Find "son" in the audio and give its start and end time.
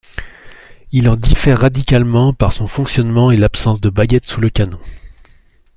2.53-2.65